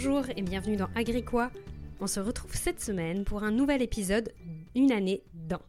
[0.00, 1.50] Bonjour et bienvenue dans Agricois.
[1.98, 4.32] On se retrouve cette semaine pour un nouvel épisode
[4.76, 5.60] Une année dans.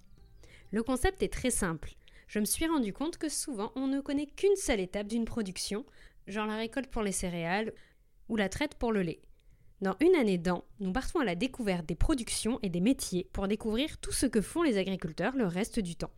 [0.70, 1.96] Le concept est très simple.
[2.28, 5.84] Je me suis rendu compte que souvent on ne connaît qu'une seule étape d'une production,
[6.28, 7.74] genre la récolte pour les céréales
[8.28, 9.20] ou la traite pour le lait.
[9.82, 13.48] Dans Une année dans, nous partons à la découverte des productions et des métiers pour
[13.48, 16.14] découvrir tout ce que font les agriculteurs le reste du temps.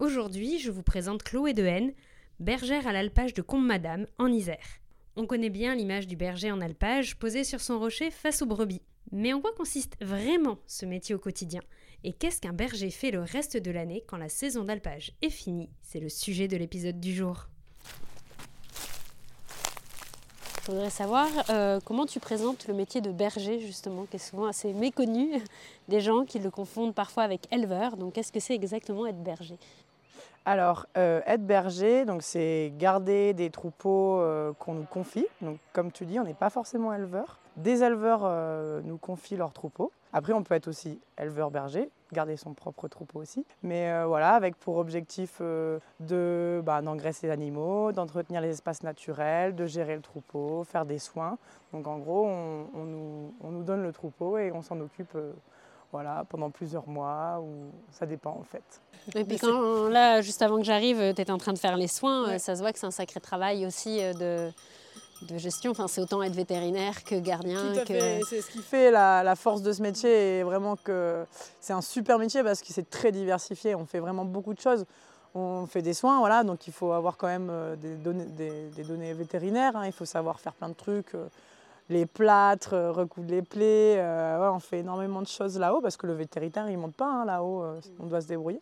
[0.00, 1.92] Aujourd'hui, je vous présente Chloé Dehaene,
[2.40, 4.80] bergère à l'alpage de Combe-Madame, en Isère.
[5.18, 8.82] On connaît bien l'image du berger en alpage posé sur son rocher face aux brebis.
[9.12, 11.62] Mais en quoi consiste vraiment ce métier au quotidien?
[12.04, 15.70] Et qu'est-ce qu'un berger fait le reste de l'année quand la saison d'alpage est finie?
[15.82, 17.48] C'est le sujet de l'épisode du jour.
[20.66, 24.46] Je voudrais savoir euh, comment tu présentes le métier de berger, justement, qui est souvent
[24.46, 25.30] assez méconnu
[25.88, 27.96] des gens qui le confondent parfois avec éleveur.
[27.96, 29.56] Donc, qu'est-ce que c'est exactement être berger?
[30.48, 35.26] Alors, euh, être berger, donc c'est garder des troupeaux euh, qu'on nous confie.
[35.42, 37.40] Donc, comme tu dis, on n'est pas forcément éleveur.
[37.56, 39.90] Des éleveurs euh, nous confient leurs troupeaux.
[40.12, 43.44] Après, on peut être aussi éleveur berger, garder son propre troupeau aussi.
[43.64, 49.66] Mais voilà, avec pour objectif de bah, d'engraisser les animaux, d'entretenir les espaces naturels, de
[49.66, 51.38] gérer le troupeau, faire des soins.
[51.72, 55.18] Donc, en gros, on, nous, on nous, donne le troupeau et on s'en occupe
[55.92, 58.80] voilà, pendant plusieurs mois, ou ça dépend en fait.
[59.14, 61.88] Et puis quand, là, juste avant que j'arrive, tu étais en train de faire les
[61.88, 64.52] soins, euh, ça se voit que c'est un sacré travail aussi euh, de,
[65.26, 65.70] de gestion.
[65.70, 67.72] Enfin, c'est autant être vétérinaire que gardien.
[67.72, 68.20] Tout à fait.
[68.28, 71.24] C'est ce qui fait la, force de ce métier et vraiment que
[71.60, 73.74] c'est un super métier parce que c'est très diversifié.
[73.74, 74.84] On fait vraiment beaucoup de choses.
[75.34, 78.82] On fait des soins, voilà, donc il faut avoir quand même euh, des données, des,
[78.82, 79.76] données vétérinaires.
[79.76, 79.86] Hein.
[79.86, 81.14] Il faut savoir faire plein de trucs
[81.88, 83.96] les plâtres, euh, recoudre les plaies.
[83.98, 87.06] Euh, on fait énormément de choses là-haut parce que le vétérinaire, il ne monte pas
[87.06, 88.60] hein, là-haut, euh, on doit se débrouiller.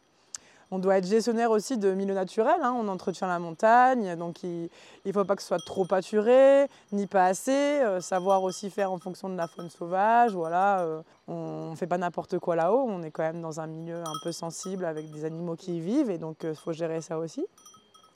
[0.71, 4.71] On doit être gestionnaire aussi de milieu naturel, hein, on entretient la montagne, donc il
[5.05, 8.99] ne faut pas que ce soit trop pâturé, ni pas assez, savoir aussi faire en
[8.99, 10.85] fonction de la faune sauvage, voilà,
[11.29, 14.19] on ne fait pas n'importe quoi là-haut, on est quand même dans un milieu un
[14.25, 17.47] peu sensible avec des animaux qui y vivent, et donc il faut gérer ça aussi.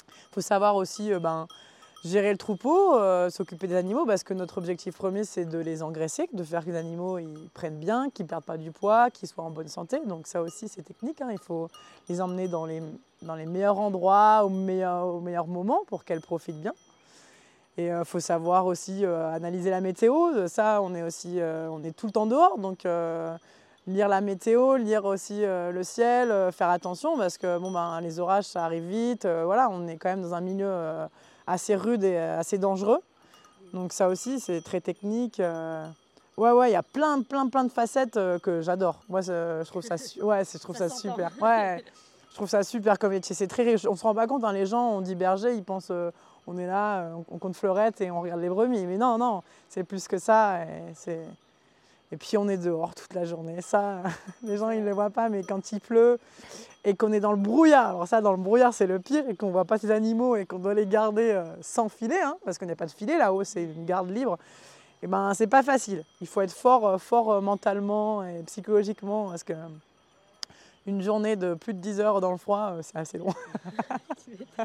[0.09, 1.47] Il faut savoir aussi ben,
[2.05, 5.83] gérer le troupeau, euh, s'occuper des animaux, parce que notre objectif premier, c'est de les
[5.83, 9.11] engraisser, de faire que les animaux ils prennent bien, qu'ils ne perdent pas du poids,
[9.11, 10.01] qu'ils soient en bonne santé.
[10.07, 11.21] Donc ça aussi, c'est technique.
[11.21, 11.29] Hein.
[11.33, 11.69] Il faut
[12.09, 12.81] les emmener dans les,
[13.47, 16.75] meilleurs endroits, au meilleur, au meilleur moment, pour qu'elles profitent bien.
[17.77, 20.47] Et il euh, faut savoir aussi euh, analyser la météo.
[20.49, 22.87] Ça, on est aussi, on est tout le temps dehors, donc
[23.87, 28.45] lire la météo, lire aussi le ciel, faire attention parce que bon ben les orages
[28.45, 29.27] ça arrive vite.
[29.27, 30.69] voilà, on est quand même dans un milieu
[31.49, 33.01] assez rude et euh, assez dangereux.
[33.73, 35.41] Donc ça aussi, c'est très technique.
[35.41, 35.87] Euh.
[36.37, 39.01] Ouais, ouais, il y a plein, plein, plein de facettes euh, que j'adore.
[39.09, 41.33] Moi, je trouve ça, ouais, je trouve ça, super.
[41.41, 41.85] Ouais,
[42.31, 43.35] je trouve ça super comme métier.
[43.35, 43.87] C'est très riche.
[43.87, 45.93] On se rend pas compte, hein, les gens, on dit berger, ils pensent,
[46.47, 48.87] on est là, on compte fleurettes et on regarde les brebis.
[48.87, 50.61] Mais non, non, c'est plus que ça.
[51.07, 51.19] Et,
[52.11, 53.61] et puis on est dehors toute la journée.
[53.61, 54.03] Ça,
[54.43, 56.19] les gens, ils ne le voient pas, mais quand il pleut,
[56.89, 57.91] et qu'on est dans le brouillard.
[57.91, 60.47] Alors ça, dans le brouillard, c'est le pire, et qu'on voit pas ces animaux et
[60.47, 63.19] qu'on doit les garder euh, sans filet, hein, parce qu'il n'y a pas de filet
[63.19, 64.39] là-haut, c'est une garde libre.
[65.01, 66.03] Et eh ben, c'est pas facile.
[66.23, 69.53] Il faut être fort, euh, fort euh, mentalement et psychologiquement, parce que
[70.87, 73.35] une journée de plus de 10 heures dans le froid, c'est assez long.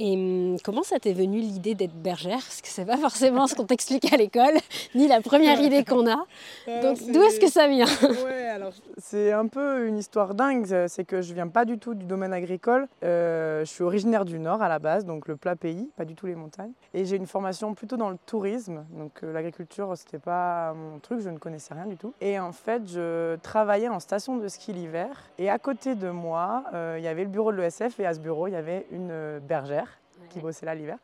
[0.00, 2.38] Et hum, comment ça t'est venu l'idée d'être bergère?
[2.38, 4.54] Parce que c'est pas forcément ce qu'on t'explique à l'école,
[4.94, 6.24] ni la première idée qu'on a.
[6.68, 7.86] Euh, Donc d'où est-ce que ça vient?
[8.24, 10.86] Ouais, alors c'est un peu une histoire dingue.
[10.88, 12.86] C'est que je viens pas du tout du domaine agricole.
[13.02, 16.14] Euh, je suis originaire du Nord à la base, donc le plat pays, pas du
[16.14, 16.72] tout les montagnes.
[16.94, 18.84] Et j'ai une formation plutôt dans le tourisme.
[18.92, 22.12] Donc euh, l'agriculture, c'était pas mon truc, je ne connaissais rien du tout.
[22.20, 25.08] Et en fait, je travaillais en station de ski l'hiver.
[25.38, 26.64] Et à côté de moi,
[26.96, 29.38] il y avait le bureau de l'ESF et à ce bureau, il y avait une
[29.40, 29.87] bergère
[30.28, 30.98] qui bossait là l'hiver.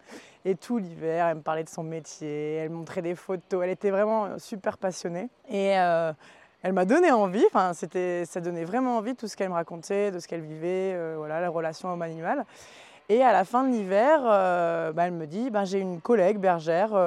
[0.45, 3.91] Et tout l'hiver, elle me parlait de son métier, elle montrait des photos, elle était
[3.91, 5.29] vraiment super passionnée.
[5.49, 6.13] Et euh,
[6.63, 10.19] elle m'a donné envie, enfin, ça donnait vraiment envie tout ce qu'elle me racontait, de
[10.19, 12.45] ce qu'elle vivait, euh, voilà, la relation homme-animal.
[13.11, 16.99] Et à la fin de l'hiver, bah, elle me dit bah, j'ai une collègue bergère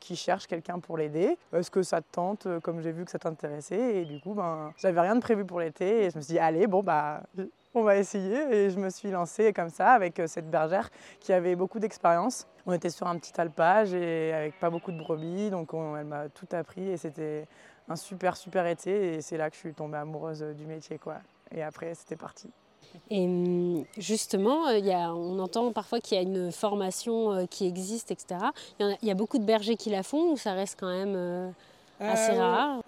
[0.00, 1.38] qui cherche quelqu'un pour l'aider.
[1.54, 4.02] Est-ce que ça te tente Comme j'ai vu que ça t'intéressait?
[4.02, 6.04] Et du coup, ben, j'avais rien de prévu pour l'été.
[6.04, 7.22] Et je me suis dit allez, bon, bah,
[7.76, 8.38] on va essayer.
[8.52, 10.90] Et je me suis lancée comme ça avec cette bergère
[11.20, 12.46] qui avait beaucoup d'expérience.
[12.66, 15.50] On était sur un petit alpage et avec pas beaucoup de brebis.
[15.50, 17.46] Donc elle m'a tout appris et c'était
[17.88, 19.14] un super, super été.
[19.14, 20.98] Et c'est là que je suis tombée amoureuse du métier.
[20.98, 21.16] Quoi.
[21.54, 22.50] Et après, c'était parti.
[23.10, 27.46] Et hum, justement, euh, y a, on entend parfois qu'il y a une formation euh,
[27.46, 28.40] qui existe, etc.
[28.80, 31.50] Il y, a, beaucoup de bergers qui la font ou ça reste quand même euh,
[32.00, 32.80] assez rare?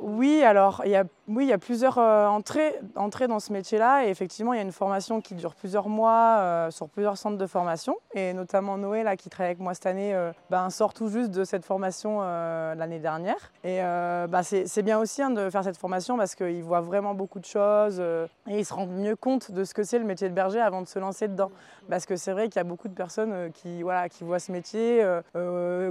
[0.00, 3.52] Oui, alors il y a oui, il y a plusieurs euh, entrées, entrées, dans ce
[3.52, 4.04] métier-là.
[4.04, 7.38] Et effectivement, il y a une formation qui dure plusieurs mois euh, sur plusieurs centres
[7.38, 7.96] de formation.
[8.14, 11.30] Et notamment Noé, là, qui travaille avec moi cette année, euh, ben, sort tout juste
[11.30, 13.52] de cette formation l'année dernière.
[13.62, 17.38] Et bah, c'est bien aussi hein, de faire cette formation parce qu'il voit vraiment beaucoup
[17.38, 20.34] de choses et il se rend mieux compte de ce que c'est le métier de
[20.34, 21.50] berger avant de se lancer dedans.
[21.88, 24.52] Parce que c'est vrai qu'il y a beaucoup de personnes qui, voilà, qui voient ce
[24.52, 25.06] métier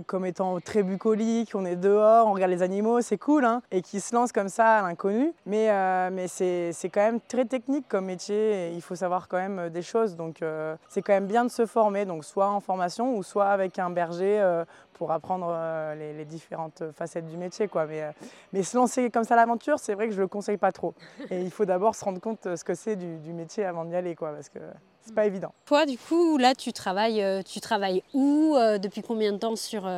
[0.06, 3.82] comme étant très bucolique, on est dehors, on regarde les animaux, c'est cool, hein, et
[3.82, 5.34] qui se lancent comme ça à l'inconnu.
[5.46, 9.60] Mais, euh, mais c'est quand même très technique comme métier il faut savoir quand même
[9.60, 10.16] euh, des choses.
[10.16, 13.48] Donc euh, c'est quand même bien de se former, donc soit en formation ou soit
[13.48, 14.64] avec un berger
[14.94, 15.56] pour apprendre
[15.96, 17.68] les, différentes facettes du métier.
[17.68, 17.86] Quoi.
[17.86, 18.12] Mais,
[18.52, 20.72] mais se lancer comme ça à l'aventure, c'est vrai que je ne le conseille pas
[20.72, 20.94] trop.
[21.30, 23.96] Et il faut d'abord se rendre compte ce que c'est du, du, métier avant d'y
[23.96, 24.60] aller, quoi, parce que
[25.02, 25.54] c'est pas évident.
[25.66, 29.90] Toi, du coup, là, tu travailles, tu travailles où Depuis combien de temps sur,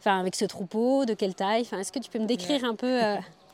[0.00, 2.74] enfin, avec ce troupeau De quelle taille enfin, Est-ce que tu peux me décrire un
[2.74, 3.00] peu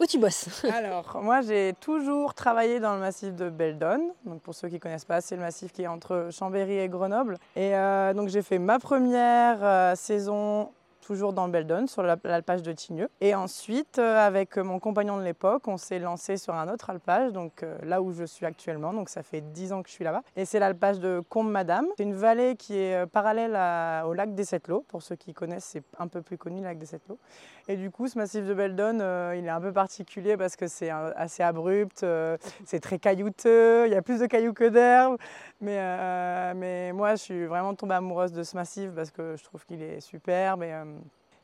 [0.00, 0.64] où tu bosses?
[0.72, 4.10] Alors, moi, j'ai toujours travaillé dans le massif de Beldon.
[4.24, 6.88] Donc, pour ceux qui ne connaissent pas, c'est le massif qui est entre Chambéry et
[6.88, 7.38] Grenoble.
[7.54, 10.70] Et euh, donc, j'ai fait ma première euh, saison
[11.06, 13.08] toujours dans Beldon, sur l'alpage de Tigneux.
[13.20, 17.32] Et ensuite, euh, avec mon compagnon de l'époque, on s'est lancé sur un autre alpage,
[17.32, 18.92] donc euh, là où je suis actuellement.
[18.92, 20.22] Donc ça fait 10 ans que je suis là-bas.
[20.34, 21.86] Et c'est l'alpage de Combe-Madame.
[21.96, 23.52] C'est une vallée qui est euh, parallèle
[24.04, 24.84] au lac des Sept Lots.
[24.88, 27.20] Pour ceux qui connaissent, c'est un peu plus connu, le lac des Sept Lots.
[27.68, 28.98] Et du coup, ce massif de Beldon,
[29.34, 32.06] il est un peu particulier parce que c'est assez abrupt,
[32.64, 35.16] c'est très caillouteux, il y a plus de cailloux que d'herbe.
[35.60, 39.64] Mais, mais moi, je suis vraiment tombée amoureuse de ce massif parce que je trouve
[39.66, 40.62] qu'il est superbe.
[40.62, 40.72] Et,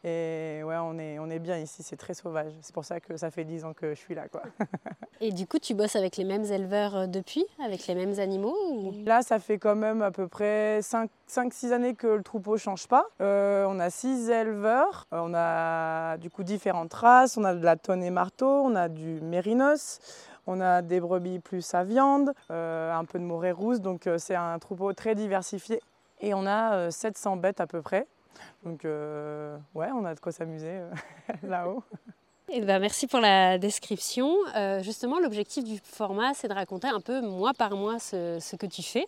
[0.04, 2.52] et ouais, on est, on est bien ici, c'est très sauvage.
[2.60, 4.26] C'est pour ça que ça fait 10 ans que je suis là.
[4.26, 4.42] Quoi.
[5.20, 8.56] Et du coup, tu bosses avec les mêmes éleveurs euh, depuis, avec les mêmes animaux
[9.06, 12.88] Là, ça fait quand même à peu près 5-6 années que le troupeau ne change
[12.88, 13.06] pas.
[13.20, 17.64] Euh, on a 6 éleveurs, euh, on a du coup différentes races, on a de
[17.64, 20.00] la tonne et marteau, on a du mérinos.
[20.48, 24.58] On a des brebis plus à viande, un peu de morée rousse, donc c'est un
[24.58, 25.80] troupeau très diversifié.
[26.20, 28.08] Et on a 700 bêtes à peu près.
[28.64, 30.90] Donc, euh, ouais, on a de quoi s'amuser euh,
[31.42, 31.82] là-haut.
[32.48, 34.34] Eh ben, merci pour la description.
[34.56, 38.66] Euh, justement, l'objectif du format, c'est de raconter un peu mois par mois ce, que
[38.66, 39.06] tu fais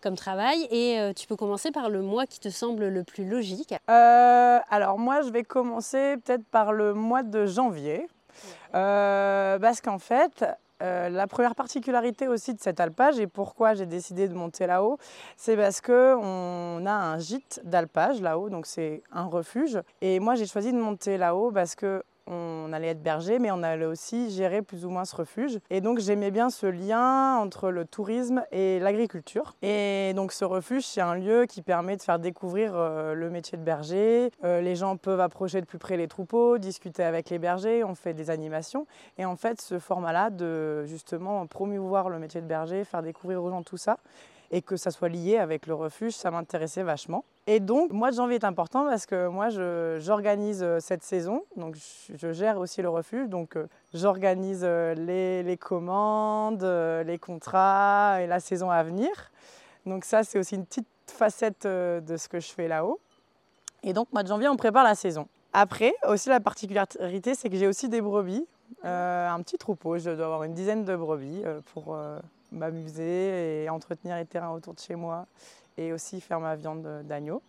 [0.00, 0.68] comme travail.
[0.70, 3.74] Et tu peux commencer par le mois qui te semble le plus logique.
[3.88, 8.06] alors moi, je vais commencer peut-être par le mois de janvier.
[8.70, 10.44] parce qu'en fait,
[10.82, 14.98] euh, la première particularité aussi de cet alpage et pourquoi j'ai décidé de monter là-haut,
[15.36, 19.80] c'est parce qu'on a un gîte d'alpage là-haut, donc c'est un refuge.
[20.00, 23.62] Et moi j'ai choisi de monter là-haut parce que on allait être berger, mais on
[23.62, 25.58] allait aussi gérer plus ou moins ce refuge.
[25.70, 29.54] Et donc j'aimais bien ce lien entre le tourisme et l'agriculture.
[29.62, 33.58] Et donc ce refuge, c'est un lieu qui permet de faire découvrir euh, le métier
[33.58, 34.30] de berger.
[34.44, 37.94] Euh, les gens peuvent approcher de plus près les troupeaux, discuter avec les bergers, on
[37.94, 38.86] fait des animations.
[39.18, 43.50] Et en fait, ce format-là de justement promouvoir le métier de berger, faire découvrir aux
[43.50, 43.98] gens tout ça,
[44.50, 47.24] et que ça soit lié avec le refuge, ça m'intéressait vachement.
[47.46, 49.48] Et donc, le mois de janvier est important parce que moi,
[49.98, 51.44] j'organise euh, cette saison.
[51.56, 53.28] Donc, je, gère aussi le refuge.
[53.28, 59.10] Donc, euh, j'organise euh, les, les, commandes, les contrats et la saison à venir.
[59.84, 62.98] Donc, ça, c'est aussi une petite facette de ce que je fais là-haut.
[63.82, 65.28] Et donc, mois de janvier, on prépare la saison.
[65.52, 68.46] Après, aussi, la particularité, c'est que j'ai aussi des brebis.
[68.82, 71.42] un petit troupeau, je dois avoir une dizaine de brebis
[71.74, 71.94] pour
[72.54, 75.26] m'amuser et entretenir les terrains autour de chez moi
[75.76, 77.42] et aussi faire ma viande d'agneau.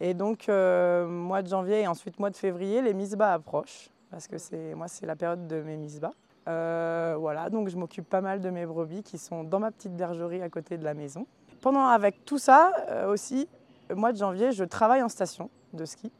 [0.00, 4.28] Et donc, euh, mois de janvier et ensuite mois de février, les misbas approchent parce
[4.28, 6.12] que c'est moi, c'est la période de mes misbas.
[6.48, 9.96] Euh, voilà, donc je m'occupe pas mal de mes brebis qui sont dans ma petite
[9.96, 11.26] bergerie à côté de la maison.
[11.60, 13.48] Pendant, avec tout ça euh, aussi,
[13.94, 16.12] mois de janvier, je travaille en station de ski.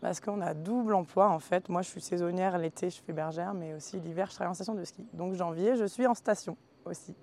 [0.00, 1.68] Parce qu'on a double emploi en fait.
[1.68, 4.74] Moi, je suis saisonnière l'été, je fais bergère, mais aussi l'hiver, je travaille en station
[4.74, 5.06] de ski.
[5.14, 7.14] Donc janvier, je suis en station aussi.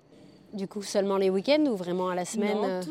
[0.52, 2.82] Du coup, seulement les week-ends ou vraiment à la semaine non, euh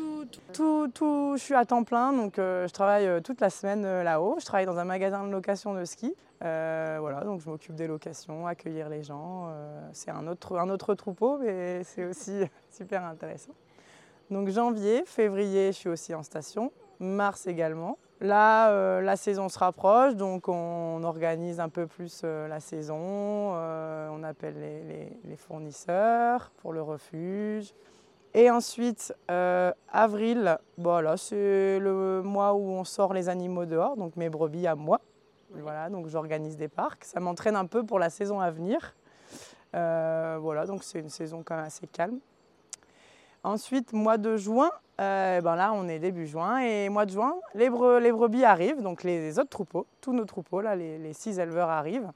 [0.52, 3.82] tout, tout, je suis à temps plein, donc euh, je travaille euh, toute la semaine
[4.02, 4.36] là-haut.
[4.40, 6.14] Je travaille dans un magasin de location de ski.
[6.40, 9.48] voilà, donc je m'occupe des locations, accueillir les gens.
[9.92, 13.52] c'est un autre, un autre troupeau, mais c'est aussi super intéressant.
[14.30, 17.98] Donc janvier, février, je suis aussi en station, mars également.
[18.22, 22.96] Là, euh, la saison se rapproche, donc on organise un peu plus euh, la saison.
[23.00, 24.54] Euh, on appelle
[25.24, 27.74] les, fournisseurs pour le refuge.
[28.32, 29.12] Et ensuite,
[29.92, 34.76] avril, voilà, c'est le mois où on sort les animaux dehors, donc mes brebis à
[34.76, 35.00] moi.
[35.50, 37.04] Voilà, donc j'organise des parcs.
[37.04, 38.94] Ça m'entraîne un peu pour la saison à venir.
[39.72, 42.20] voilà, donc c'est une saison quand même assez calme.
[43.44, 44.70] Ensuite, mois de juin,
[45.00, 49.02] euh, ben là on est début juin et mois de juin, les, brebis arrivent, donc
[49.02, 52.12] les, autres troupeaux, tous nos troupeaux, là, les six éleveurs arrivent.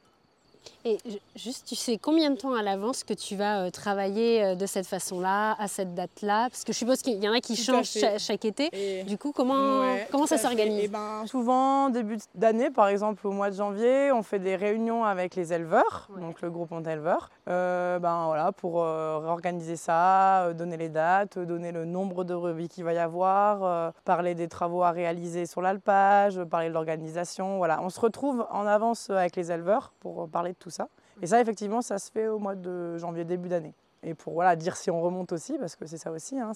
[0.84, 0.98] Et
[1.34, 4.66] juste, tu sais combien de temps à l'avance que tu vas euh, travailler euh, de
[4.66, 6.48] cette façon-là, à cette date-là?
[6.48, 9.02] Parce que je suppose qu'il y en a qui changent chaque, été.
[9.02, 9.82] Du coup, comment,
[10.12, 10.82] comment ça s'organise?
[10.84, 15.04] Eh ben, Souvent, début d'année, par exemple au mois de janvier, on fait des réunions
[15.04, 20.88] avec les éleveurs, donc le groupe d'éleveurs, euh, ben, voilà, pour réorganiser ça, donner les
[20.88, 25.46] dates, donner le nombre de brebis qu'il va y avoir, parler des travaux à réaliser
[25.46, 27.56] sur l'alpage, parler de l'organisation.
[27.58, 27.80] Voilà.
[27.82, 30.88] On se retrouve en avance avec les éleveurs pour parler tout ça.
[31.22, 33.74] Et ça, effectivement, ça se fait au mois de janvier, début d'année.
[34.02, 36.52] Et pour voilà, dire si on remonte aussi, parce que c'est ça aussi, hein,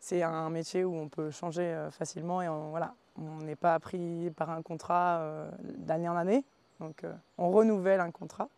[0.00, 4.30] c'est un métier où on peut changer euh, facilement et on voilà, n'est pas pris
[4.36, 6.44] par un contrat euh, d'année en année.
[6.80, 8.48] Donc euh, on renouvelle un contrat.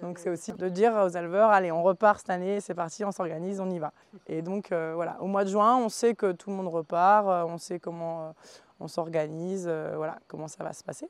[0.00, 3.12] donc c'est aussi de dire aux éleveurs, allez, on repart cette année, c'est parti, on
[3.12, 3.92] s'organise, on y va.
[4.26, 7.58] Et donc voilà, au mois de juin, on sait que tout le monde repart, on
[7.58, 8.34] sait comment
[8.80, 11.08] on s'organise, voilà, comment ça va se passer.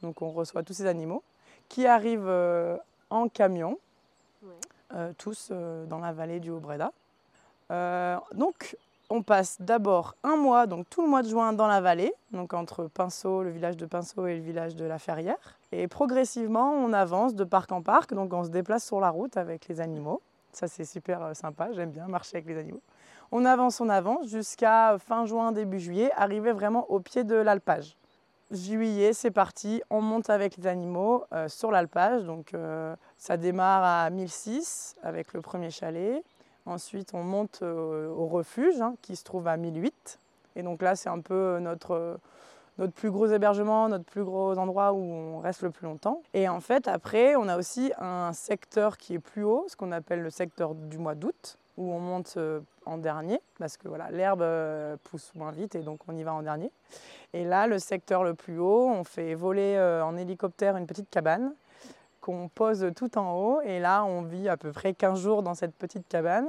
[0.00, 1.22] Donc on reçoit tous ces animaux
[1.72, 2.76] qui arrivent euh,
[3.08, 3.78] en camion,
[4.94, 6.92] euh, tous euh, dans la vallée du Haut-Breda.
[8.34, 8.76] donc,
[9.08, 12.52] on passe d'abord un mois, donc tout le mois de juin dans la vallée, donc
[12.52, 15.58] entre Pinceau, le village de Pinceau et le village de la Ferrière.
[15.70, 19.38] Et progressivement, on avance de parc en parc, donc on se déplace sur la route
[19.38, 20.20] avec les animaux.
[20.52, 22.82] Ça, c'est super sympa, j'aime bien marcher avec les animaux.
[23.30, 27.96] On avance, on avance jusqu'à fin juin, début juillet, arriver vraiment au pied de l'alpage
[28.52, 29.82] juillet, c'est parti.
[29.90, 32.24] On monte avec les animaux euh, sur l'alpage.
[32.24, 36.22] Donc, euh, ça démarre à 1006 avec le premier chalet.
[36.66, 40.18] Ensuite, on monte euh, au refuge hein, qui se trouve à 1008.
[40.54, 42.18] Et donc là, c'est un peu notre,
[42.78, 46.22] notre plus gros hébergement, notre plus gros endroit où on reste le plus longtemps.
[46.34, 49.92] Et en fait, après, on a aussi un secteur qui est plus haut, ce qu'on
[49.92, 52.36] appelle le secteur du mois d'août, où on monte
[52.86, 54.44] en dernier, parce que voilà, l'herbe
[55.04, 56.70] pousse moins vite et donc on y va en dernier.
[57.34, 61.08] Et là, le secteur le plus haut, on fait voler euh, en hélicoptère une petite
[61.08, 61.54] cabane
[62.20, 63.60] qu'on pose tout en haut.
[63.62, 66.46] Et là, on vit à peu près 15 jours dans cette petite cabane.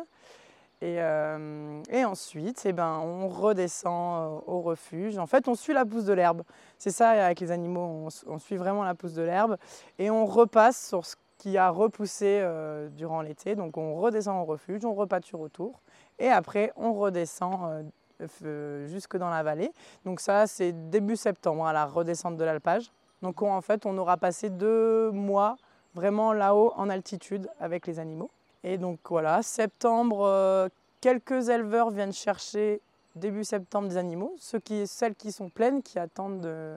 [0.81, 5.17] Et, euh, ensuite, eh ben, on redescend euh, au refuge.
[5.17, 6.43] En fait, on suit la pousse de l'herbe.
[6.77, 9.55] C'est ça avec les animaux, on, suit vraiment la pousse de l'herbe.
[9.99, 12.45] Et on repasse sur ce qui a repoussé
[12.91, 13.55] durant l'été.
[13.55, 15.79] Donc on redescend au refuge, on repâture autour.
[16.23, 17.83] Et après, on redescend
[18.21, 19.73] euh, jusque dans la vallée.
[20.05, 22.93] Donc ça, c'est début septembre, à la redescente de l'alpage.
[23.21, 25.57] Donc en fait, on aura passé deux mois
[25.95, 28.31] vraiment là-haut en altitude avec les animaux.
[28.63, 30.69] Et donc voilà, septembre, euh,
[31.01, 32.79] quelques éleveurs viennent chercher
[33.17, 36.75] début septembre des animaux, ceux qui, celles qui sont pleines, qui attendent de,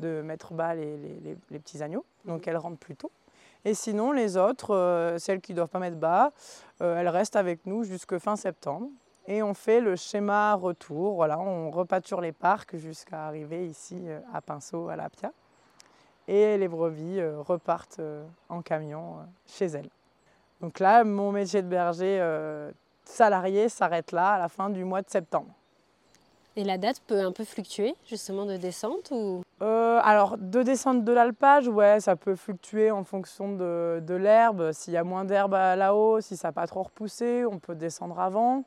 [0.00, 0.98] de mettre bas les,
[1.50, 2.04] les, petits agneaux.
[2.26, 3.10] Donc elles rentrent plus tôt.
[3.64, 6.32] Et sinon, les autres, euh, celles qui ne doivent pas mettre bas,
[6.80, 8.88] elles restent avec nous jusque fin septembre.
[9.28, 14.18] Et on fait le schéma retour, voilà, on repâture les parcs jusqu'à arriver ici euh,
[14.32, 15.30] à Pinceau, à la Pia.
[16.26, 19.90] Et les brebis euh, repartent euh, en camion chez elles.
[20.60, 22.20] Donc là, mon métier de berger
[23.04, 25.52] salarié s'arrête là à la fin du mois de septembre.
[26.56, 29.42] Et la date peut un peu fluctuer justement de descente ou?
[29.60, 34.72] Alors de descente de l'alpage, ouais, ça peut fluctuer en fonction de, de l'herbe.
[34.72, 38.18] S'il y a moins d'herbe là-haut, si ça n'a pas trop repoussé, on peut descendre
[38.18, 38.64] avant.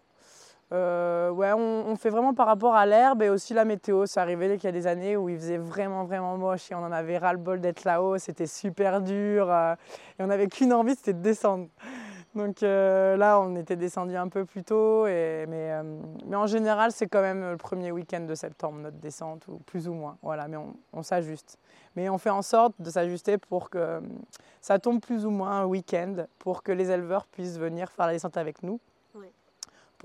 [0.73, 4.05] Euh, ouais, on, fait vraiment par rapport à l'herbe et aussi la météo.
[4.07, 6.79] C'est arrivé qu'il y a des années où il faisait vraiment, vraiment moche et on
[6.79, 8.17] en avait ras-le-bol d'être là-haut.
[8.17, 9.75] C'était super dur euh,
[10.19, 11.67] et on n'avait qu'une envie, c'était de descendre.
[12.35, 15.71] Donc euh, là, on était descendu un peu plus tôt, et, mais,
[16.25, 19.87] mais, en général, c'est quand même le premier week-end de septembre, notre descente, ou plus
[19.87, 20.17] ou moins.
[20.21, 21.57] Voilà, mais on, on s'ajuste.
[21.95, 24.01] Mais on fait en sorte de s'ajuster pour que
[24.59, 28.13] ça tombe plus ou moins un week-end, pour que les éleveurs puissent venir faire la
[28.13, 28.79] descente avec nous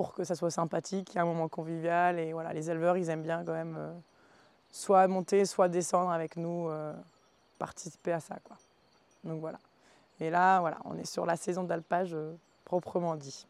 [0.01, 2.19] pour que ça soit sympathique, un moment convivial.
[2.19, 3.93] Et voilà, les éleveurs, ils aiment bien quand même euh,
[4.71, 6.95] soit monter, soit descendre avec nous, euh,
[7.59, 8.39] participer à ça.
[8.43, 8.57] Quoi.
[9.25, 9.59] Donc voilà.
[10.21, 12.35] Et là, voilà, on est sur la saison d'alpage euh,
[12.71, 13.47] proprement dit.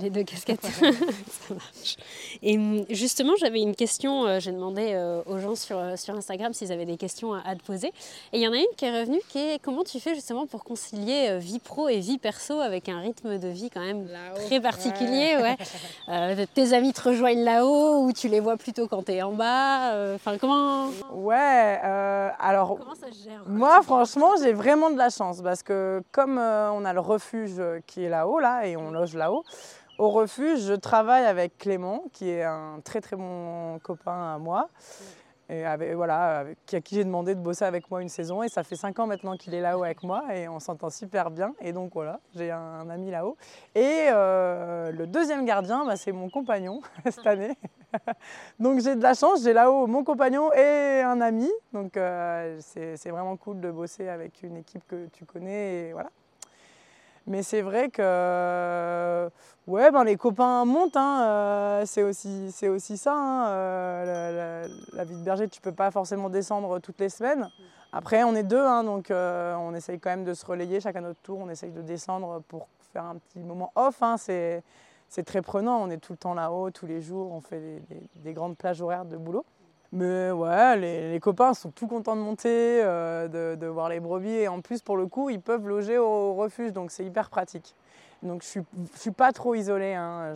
[0.00, 0.62] Les deux, casquettes.
[0.64, 1.96] ça marche.
[2.42, 6.14] Et hum, justement, j'avais une question, euh, j'ai demandé euh, aux gens sur, euh, sur
[6.14, 7.88] Instagram s'ils avaient des questions à, te poser.
[8.32, 10.46] Et il y en a une qui est revenue, qui est comment tu fais justement
[10.46, 14.08] pour concilier vie pro et vie perso avec un rythme de vie quand même
[14.46, 16.46] très particulier ouais.
[16.54, 20.14] Tes amis te rejoignent là-haut ou tu les vois plutôt quand tu es en bas
[20.14, 21.78] Enfin, comment Ouais,
[22.38, 26.84] alors comment ça gère, moi franchement j'ai vraiment de la chance parce que comme on
[26.84, 29.44] a le refuge qui est là-haut, et on loge là-haut.
[29.98, 34.68] Au refuge, je travaille avec Clément, qui est un très très bon copain à moi,
[35.48, 38.42] et avec, voilà, à qui j'ai demandé de bosser avec moi une saison.
[38.42, 41.30] Et ça fait cinq ans maintenant qu'il est là-haut avec moi, et on s'entend super
[41.30, 41.54] bien.
[41.60, 43.38] Et donc voilà, j'ai un, ami là-haut.
[43.74, 47.56] Et euh, le deuxième gardien, bah, c'est mon compagnon cette année.
[48.58, 51.50] donc j'ai de la chance, j'ai là-haut mon compagnon et un ami.
[51.72, 55.92] Donc euh, c'est vraiment cool de bosser avec une équipe que tu connais.
[55.92, 56.10] Voilà.
[57.26, 59.28] Mais c'est vrai que
[59.66, 63.14] ouais, ben les copains montent, hein, euh, c'est aussi, aussi ça.
[63.14, 67.48] Hein, euh, la, vie de berger, tu peux pas forcément descendre toutes les semaines.
[67.92, 71.00] Après, on est deux, hein, donc euh, on essaye quand même de se relayer chacun
[71.00, 71.38] notre tour.
[71.40, 74.02] On essaye de descendre pour faire un petit moment off.
[74.18, 74.62] c'est,
[75.24, 77.82] très prenant, on est tout le temps là-haut, tous les jours, on fait
[78.16, 79.44] des grandes plages horaires de boulot.
[79.96, 84.28] Mais ouais, les, copains sont tout contents de monter, euh, de, voir les brebis.
[84.28, 87.74] Et en plus, pour le coup, ils peuvent loger au refuge, donc c'est hyper pratique.
[88.22, 89.94] Donc je ne suis, pas trop isolée.
[89.94, 90.34] Hein.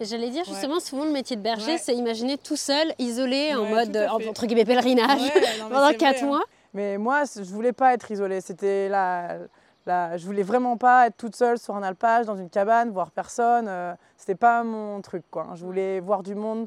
[0.00, 3.96] J'allais dire justement, souvent le métier de berger, c'est imaginer tout seul, isolé, en mode
[4.28, 5.32] entre guillemets pèlerinage
[5.70, 6.44] pendant 4 mois.
[6.74, 8.42] Mais moi, je voulais pas être isolée.
[8.42, 9.38] C'était la,
[9.86, 13.10] la, je voulais vraiment pas être toute seule sur un alpage, dans une cabane, voir
[13.10, 13.66] personne.
[13.66, 15.24] Ce euh, C'était pas mon truc.
[15.30, 15.48] Quoi.
[15.54, 16.66] Je voulais voir du monde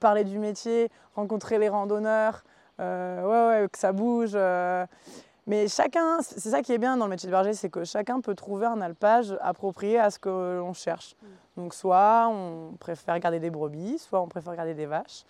[0.00, 2.44] parler du métier, rencontrer les randonneurs,
[2.80, 4.32] euh, ouais, que ça bouge.
[4.34, 4.86] Euh.
[5.46, 8.20] Mais chacun, c'est ça qui est bien dans le métier de berger, c'est que chacun
[8.20, 11.16] peut trouver un alpage approprié à ce que l'on cherche.
[11.20, 11.26] Mm.
[11.56, 15.24] Donc soit on préfère garder des brebis, soit on préfère garder des vaches,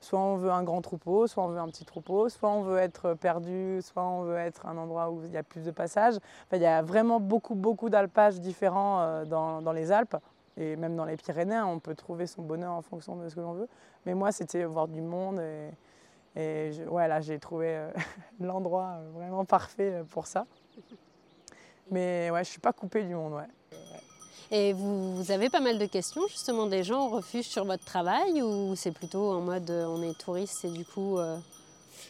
[0.00, 2.78] soit on veut un grand troupeau, soit on veut un petit troupeau, soit on veut
[2.78, 6.14] être perdu, soit on veut être un endroit où il y a plus de passages.
[6.52, 10.16] il y a vraiment beaucoup, beaucoup d'alpages différents dans, les Alpes.
[10.58, 13.40] Et même dans les Pyrénées, on peut trouver son bonheur en fonction de ce que
[13.40, 13.68] l'on veut.
[14.04, 15.40] Mais moi, c'était voir du monde.
[15.40, 15.70] Et,
[16.36, 17.90] et là, j'ai trouvé euh,
[18.40, 20.46] l'endroit euh, vraiment parfait euh, pour ça.
[21.90, 23.34] Mais ouais, je ne suis pas coupée du monde.
[23.34, 23.46] Ouais.
[24.50, 28.42] Et vous, avez pas mal de questions justement des gens au refuge sur votre travail
[28.42, 31.18] ou c'est plutôt en mode on est touriste et du coup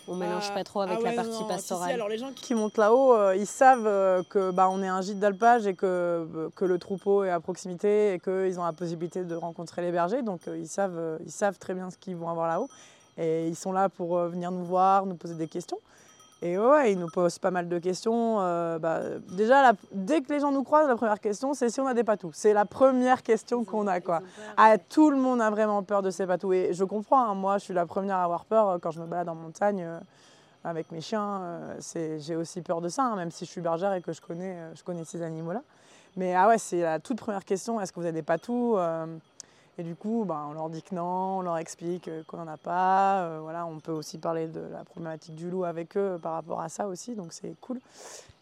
[0.09, 1.93] on mélange pas trop avec ah la partie pastorale.
[1.93, 5.01] alors les gens qui montent là-haut, euh, ils savent euh, que bah, on est un
[5.01, 8.73] gîte d'alpage et que, euh, que le troupeau est à proximité et qu'ils ont la
[8.73, 10.23] possibilité de rencontrer les bergers.
[10.23, 12.69] Donc ils, savent, ils savent très bien ce qu'ils vont avoir là-haut.
[13.19, 15.79] Et ils sont là pour venir nous voir, nous poser des questions.
[16.41, 18.37] Et ouais, ils nous posent pas mal de questions.
[18.79, 19.01] Bah,
[19.33, 22.05] déjà, dès que les gens nous croisent, la première question, c'est si on a des
[22.05, 22.31] patous.
[22.33, 24.01] C'est la première question qu'on a.
[24.01, 24.21] Quoi.
[24.57, 26.55] Ah, tout le monde a vraiment peur de ces patous.
[26.55, 29.07] Et je comprends, hein, moi, je suis la première à avoir peur quand je me
[29.07, 29.85] balade en montagne
[30.63, 31.61] avec mes chiens.
[32.19, 34.57] j'ai aussi peur de ça, hein, même si je suis bergère et que je connais,
[34.75, 35.63] je connais ces animaux-là.
[36.17, 38.77] Mais ah ouais, c'est la toute première question, est-ce que vous avez des patous
[39.79, 42.57] et du coup, bah, on leur dit que non, on leur explique qu'on n'en a
[42.57, 43.39] pas.
[43.41, 46.69] voilà, on peut aussi parler de la problématique du loup avec eux par rapport à
[46.69, 47.79] ça aussi, donc c'est cool.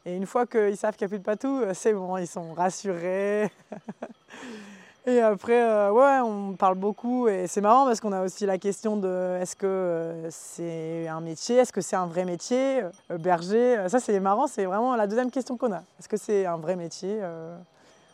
[0.07, 2.55] Et une fois qu'ils savent qu'il n'y a plus de patous, c'est bon, ils sont
[2.55, 3.51] rassurés.
[5.09, 8.59] Et après, euh, ouais, on parle beaucoup et c'est marrant parce qu'on a aussi la
[8.59, 13.17] question de est-ce que euh, c'est un métier, est-ce que c'est un vrai métier, euh,
[13.17, 13.87] berger.
[13.89, 15.83] Ça, c'est marrant, c'est vraiment la deuxième question qu'on a.
[16.01, 17.21] Est-ce que c'est un vrai métier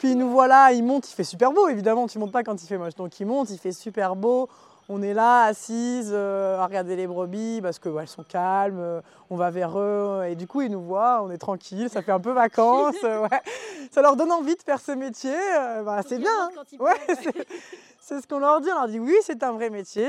[0.03, 2.67] Puis nous voilà, il monte, il fait super beau, évidemment, tu montes pas quand il
[2.67, 2.97] fait moche.
[2.97, 4.49] Donc il monte, il fait super beau,
[4.89, 9.37] on est là, assise, euh, à regarder les brebis parce qu'elles sont calmes, euh, on
[9.37, 12.19] va vers eux et du coup ils nous voient, on est tranquille, ça fait un
[12.19, 13.29] peu vacances, euh,
[13.93, 15.37] ça leur donne envie de faire ce métier,
[15.85, 16.51] bah, c'est bien.
[16.81, 16.95] Hein.
[18.01, 20.09] c'est ce qu'on leur dit, on leur dit oui c'est un vrai métier,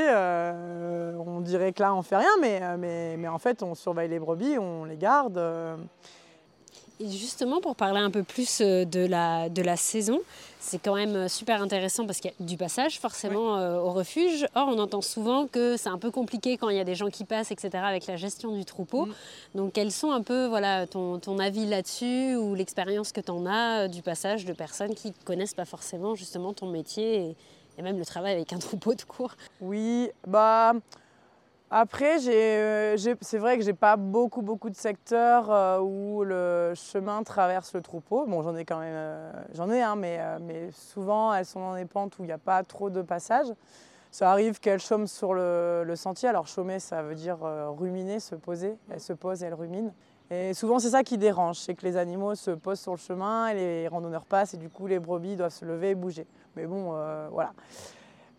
[1.23, 4.17] on dirait que là on fait rien mais, mais, mais, en fait on surveille les
[4.17, 5.39] brebis, on les garde.
[7.03, 10.21] Et justement, pour parler un peu plus euh, de la, de la saison,
[10.59, 13.91] c'est quand même euh, super intéressant parce qu'il y a du passage forcément euh, au
[13.91, 14.47] refuge.
[14.55, 17.09] Or, on entend souvent que c'est un peu compliqué quand il y a des gens
[17.09, 19.07] qui passent, etc., avec la gestion du troupeau.
[19.07, 19.13] Mm.
[19.55, 23.45] Donc, quels sont un peu voilà, ton, ton avis là-dessus ou l'expérience que tu en
[23.45, 27.35] as du passage de personnes qui ne connaissent pas forcément justement ton métier et,
[27.77, 29.35] et même le travail avec un troupeau de cours?
[29.59, 30.73] Oui, bah.
[31.75, 37.23] Après, euh, c'est vrai que j'ai pas beaucoup, beaucoup de secteurs euh, où le chemin
[37.23, 38.27] traverse le troupeau.
[38.27, 41.73] Bon, j'en ai quand même, euh, j'en ai, un, mais, mais souvent elles sont dans
[41.73, 43.47] des pentes où il n'y a pas trop de passage.
[44.11, 46.29] Ça arrive qu'elles chôment sur le, sentier.
[46.29, 48.77] Alors chômer, ça veut dire ruminer, se poser.
[48.91, 49.95] Elles se posent, elles ruminent.
[50.29, 53.47] Et souvent, c'est ça qui dérange, c'est que les animaux se posent sur le chemin
[53.47, 56.27] et les randonneurs passent et du coup, les brebis doivent se lever et bouger.
[56.55, 56.93] Mais bon,
[57.31, 57.53] voilà.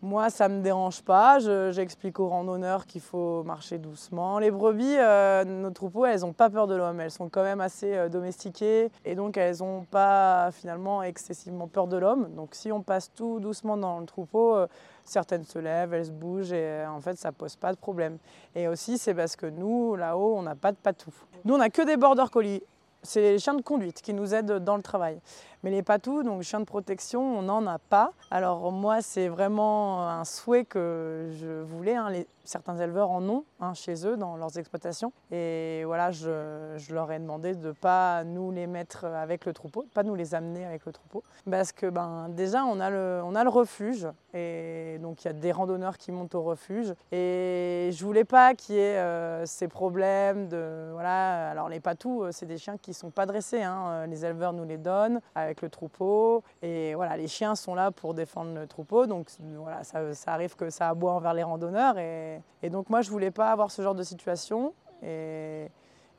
[0.01, 1.39] Moi, ça ne me dérange pas.
[1.71, 4.39] J'explique aux randonneurs qu'il faut marcher doucement.
[4.39, 6.99] Les brebis, euh, nos troupeaux, elles n'ont pas peur de l'homme.
[6.99, 11.87] Elles sont quand même assez euh, domestiquées et donc elles n'ont pas finalement excessivement peur
[11.87, 12.29] de l'homme.
[12.35, 14.67] Donc si on passe tout doucement dans le troupeau, euh,
[15.05, 18.17] certaines se lèvent, elles se bougent et en fait ça pose pas de problème.
[18.53, 21.11] Et aussi c'est parce que nous, là-haut, on n'a pas de patou.
[21.45, 22.61] Nous, on n'a que des border collies.
[23.01, 25.19] C'est les chiens de conduite qui nous aident dans le travail.
[25.65, 28.11] Mais les patous, donc chiens de protection, on n'en a pas.
[28.29, 31.95] Alors moi, c'est vraiment un souhait que je voulais.
[31.95, 32.11] Hein.
[32.43, 35.11] certains éleveurs en ont hein, chez eux, dans leurs exploitations.
[35.31, 39.81] Et voilà, je, leur ai demandé de ne pas nous les mettre avec le troupeau,
[39.81, 41.23] de pas nous les amener avec le troupeau.
[41.49, 44.07] Parce que ben, déjà, on a, le, on a le refuge.
[44.35, 46.93] Et donc, il y a des randonneurs qui montent au refuge.
[47.11, 50.91] Et je voulais pas qu'il y ait euh, ces problèmes de...
[50.91, 53.63] Voilà, alors les patous, euh, c'est des chiens qui ne sont pas dressés.
[53.63, 54.05] Hein.
[54.05, 55.21] Les éleveurs nous les donnent
[55.61, 56.43] le troupeau.
[56.61, 59.05] Et voilà, les chiens sont là pour défendre le troupeau.
[59.05, 61.97] Donc voilà, ça, arrive que ça aboie envers les randonneurs.
[61.97, 64.73] Et, donc moi, je voulais pas avoir ce genre de situation.
[65.03, 65.69] Et,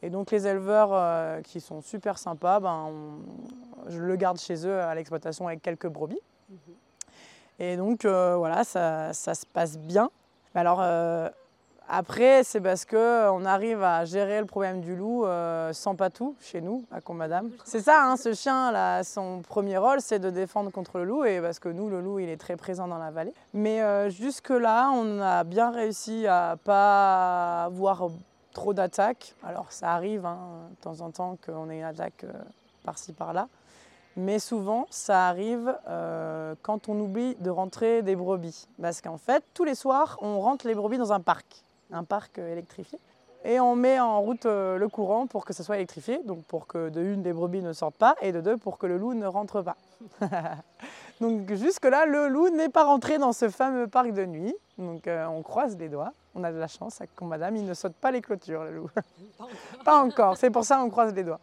[0.03, 2.93] donc les éleveurs euh, qui sont super sympas, ben,
[3.89, 6.21] je le garde chez eux à l'exploitation avec quelques brebis.
[6.49, 6.59] Mhm.
[7.59, 10.11] Et donc euh, voilà, ça, ça, se passe bien.
[10.55, 11.29] Alors euh,
[11.89, 16.61] après, c'est parce qu'on arrive à gérer le problème du loup euh, sans patou chez
[16.61, 17.51] nous, à Comadame.
[17.65, 21.25] C'est ça, hein, ce chien, là, son premier rôle, c'est de défendre contre le loup,
[21.25, 23.33] et parce que nous, le loup, il est très présent dans la vallée.
[23.55, 28.09] Mais euh, jusque-là, on a bien réussi à pas avoir
[28.53, 29.37] trop d'attaques.
[29.45, 30.39] Alors, ça arrive hein,
[30.71, 32.33] de temps en temps qu'on ait une attaque euh,
[32.85, 33.47] par-ci, par-là.
[34.17, 35.77] Mais souvent, ça arrive
[36.63, 38.67] quand on oublie de rentrer des brebis.
[38.81, 42.39] Parce qu'en fait, tous les soirs, on rentre les brebis dans un parc un parc
[42.39, 42.99] euh, électrifié.
[43.45, 46.67] Et on met en route euh, le courant pour que ce soit électrifié, donc pour
[46.67, 49.15] que de une, les brebis ne sortent pas, et de deux, pour que le loup
[49.15, 49.77] ne rentre pas.
[51.21, 54.55] donc jusque-là, le loup n'est pas rentré dans ce fameux parc de nuit.
[54.79, 56.13] Donc euh, on croise les doigts.
[56.35, 58.91] On a de la chance avec madame, il ne saute pas les clôtures, le loup.
[59.85, 61.41] pas encore, c'est pour ça qu'on croise les doigts.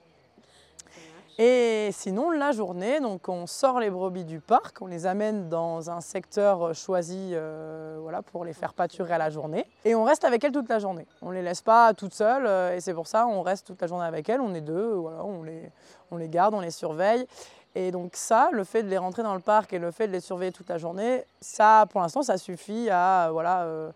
[1.39, 5.89] Et sinon, la journée, donc on sort les brebis du parc, on les amène dans
[5.89, 9.65] un secteur choisi euh, voilà, pour les faire pâturer à la journée.
[9.83, 11.07] Et on reste avec elles toute la journée.
[11.23, 13.81] On ne les laisse pas toutes seules euh, et c'est pour ça on reste toute
[13.81, 14.41] la journée avec elles.
[14.41, 15.71] On est deux, voilà, on, les,
[16.11, 17.25] on les garde, on les surveille.
[17.73, 20.11] Et donc ça, le fait de les rentrer dans le parc et le fait de
[20.11, 23.91] les surveiller toute la journée, ça, pour l'instant, ça suffit à, voilà, euh,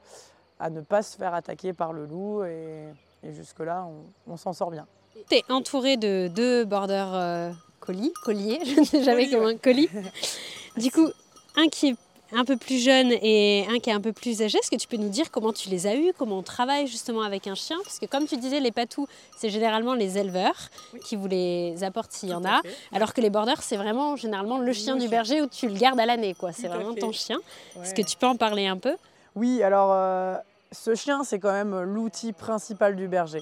[0.60, 2.44] à ne pas se faire attaquer par le loup.
[2.44, 2.88] Et,
[3.24, 3.86] jusque-là,
[4.26, 4.88] on s'en sort bien.
[5.30, 9.58] Tu es entouré de deux border euh, colis, colliers, je ne sais jamais comment, un
[9.58, 9.90] colis.
[10.78, 11.10] Du coup,
[11.56, 11.96] un qui est
[12.32, 14.60] un peu plus jeune et un qui est un peu plus âgé.
[14.60, 17.22] Est-ce que tu peux nous dire comment tu les as eus, comment on travaille justement
[17.22, 17.78] avec un chien?
[17.84, 20.70] Parce que comme tu disais, les patous, c'est généralement les éleveurs
[21.04, 22.62] qui vous les apportent s'il y en a,
[22.94, 26.00] alors que les borders, c'est vraiment généralement le chien du berger où tu le gardes
[26.00, 26.36] à l'année.
[26.36, 26.52] quoi.
[26.52, 27.40] C'est vraiment ton chien.
[27.82, 28.96] Est-ce que tu peux en parler un peu?
[29.36, 30.36] Oui, alors euh,
[30.72, 33.42] ce chien, c'est quand même l'outil principal du berger.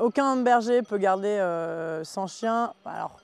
[0.00, 2.72] Aucun berger peut garder euh, sans chien.
[2.84, 3.20] Alors,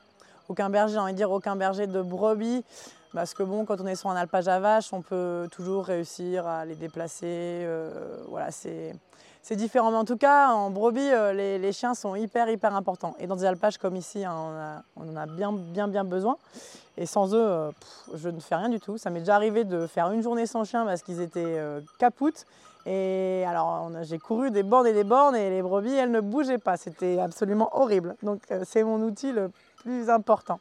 [0.49, 2.65] aucun berger, j'ai envie de dire aucun berger de brebis.
[3.13, 6.47] Parce que bon, quand on est sur un alpage à vache, on peut toujours réussir
[6.47, 7.27] à les déplacer.
[7.27, 8.95] Euh, voilà, c'est,
[9.51, 9.91] différent.
[9.91, 13.17] Mais en tout cas, en brebis, euh, les, chiens sont hyper, hyper importants.
[13.19, 16.37] Et dans des alpages comme ici, hein, on, en a bien, bien, bien besoin.
[16.97, 17.73] Et sans eux,
[18.15, 18.99] je ne fais rien du tout.
[18.99, 21.59] Ça m'est déjà arrivé de faire une journée sans chien parce qu'ils étaient
[21.99, 22.47] capoutes.
[22.87, 26.59] Et alors, j'ai couru des bornes et des bornes et les brebis, elles ne bougeaient
[26.59, 26.77] pas.
[26.77, 28.17] C'était absolument horrible.
[28.23, 30.59] Donc, euh, c'est mon outil le plus important.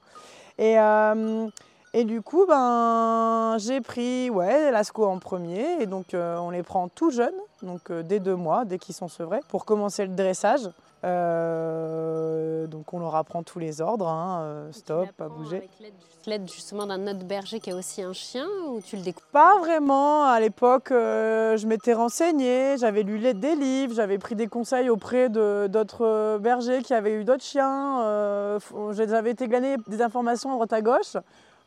[0.58, 1.48] Et, euh,
[1.93, 5.82] et du coup, ben, j'ai pris ouais, l'ASCO en premier.
[5.82, 7.30] Et donc, euh, on les prend tout jeunes,
[7.63, 10.69] donc dès deux mois, dès qu'ils sont sevrés, pour commencer le dressage.
[11.04, 15.58] Euh, donc on leur apprend tous les ordres, hein, euh, stop, pas bouger.
[15.58, 15.95] Avec
[16.27, 19.25] l'aide justement d'un autre berger qui a aussi un chien ou tu le découvres?
[19.32, 20.25] Pas vraiment.
[20.25, 25.30] À l'époque, euh, je m'étais renseignée, j'avais lu des livres, j'avais pris des conseils auprès
[25.30, 28.60] d'autres bergers qui avaient eu d'autres chiens.
[28.91, 31.17] j'avais été glaner des informations à droite à gauche.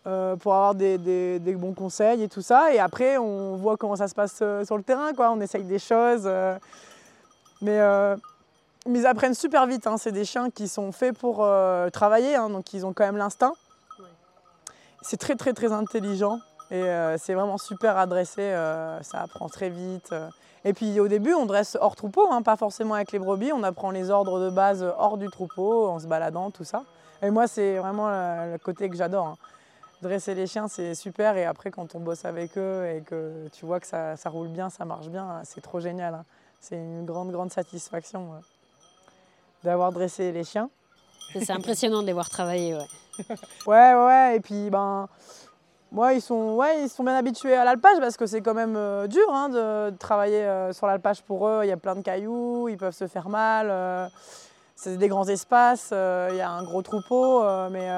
[0.04, 2.72] Pour avoir des, des, bons conseils et tout ça.
[2.74, 5.30] Et après, on voit comment ça se passe sur le terrain, quoi.
[5.30, 6.30] On essaye des choses.
[7.62, 7.80] mais
[8.86, 9.96] mais ils apprennent super vite, hein.
[9.96, 13.16] c'est des chiens qui sont faits pour euh, travailler, hein, donc ils ont quand même
[13.16, 13.54] l'instinct.
[15.00, 16.38] C'est très très très intelligent
[16.70, 20.14] et euh, c'est vraiment super adressé, euh, ça apprend très vite.
[20.66, 23.62] Et puis au début on dresse hors troupeau, hein, pas forcément avec les brebis, on
[23.62, 26.84] apprend les ordres de base hors du troupeau, en se baladant, tout ça.
[27.22, 29.36] Et moi c'est vraiment le côté que j'adore.
[30.04, 33.64] Dresser les chiens c'est super et après quand on bosse avec eux et que tu
[33.64, 36.24] vois que ça, roule bien, ça marche bien, c'est trop génial.
[36.60, 38.32] C'est une grande grande satisfaction
[39.62, 40.68] d'avoir dressé les chiens.
[41.32, 42.86] C'est impressionnant de les voir travailler, ouais.
[43.66, 45.08] ouais, ouais, et puis ben,
[45.90, 48.76] moi, ils sont, ouais, ils sont bien habitués à l'alpage parce que c'est quand même
[48.76, 51.60] euh, dur hein, de, travailler euh, sur l'alpage pour eux.
[51.62, 53.68] Il y a plein de cailloux, ils peuvent se faire mal.
[53.70, 54.06] Euh,
[54.76, 57.42] c'est des grands espaces, il y a un gros troupeau.
[57.70, 57.88] mais,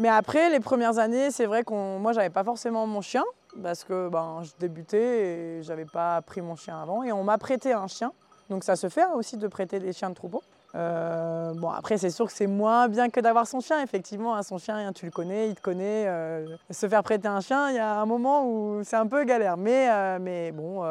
[0.00, 3.22] mais après, les premières années, c'est vrai que moi, j'avais pas forcément mon chien
[3.62, 7.02] parce que ben, je débutais et j'avais pas pris mon chien avant.
[7.02, 8.10] Et on m'a prêté un chien.
[8.48, 10.42] Donc ça se fait hein, aussi de prêter des chiens de troupeau.
[10.74, 13.82] Euh, bon, après, c'est sûr que c'est moins bien que d'avoir son chien.
[13.82, 16.06] Effectivement, hein, son chien, hein, tu le connais, il te connaît.
[16.06, 19.24] Euh, se faire prêter un chien, il y a un moment où c'est un peu
[19.24, 19.58] galère.
[19.58, 20.82] Mais, euh, mais bon,